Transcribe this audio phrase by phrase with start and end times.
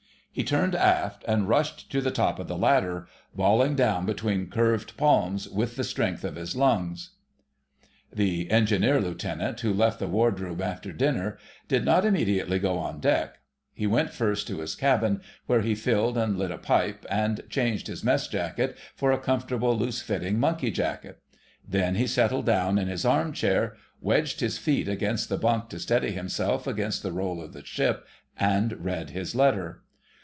[0.33, 3.05] He turned aft and rushed to the top of the ladder,
[3.35, 7.09] bawling down between curved palms with all the strength of his lungs.
[8.13, 11.37] The Engineer Lieutenant who left the Wardroom after dinner
[11.67, 13.39] did not immediately go on deck.
[13.73, 17.87] He went first to his cabin, where he filled and lit a pipe, and changed
[17.87, 21.19] his mess jacket for a comfortable, loose fitting monkey jacket.
[21.67, 26.11] Then he settled down in his armchair, wedged his feet against the bunk to steady
[26.11, 28.07] himself against the roll of the ship,
[28.37, 29.83] and read his letter.